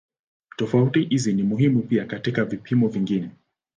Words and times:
Tofauti 0.57 1.03
hizi 1.03 1.33
ni 1.33 1.43
muhimu 1.43 1.81
pia 1.81 2.05
katika 2.05 2.45
vipimo 2.45 2.87
vingine. 2.87 3.29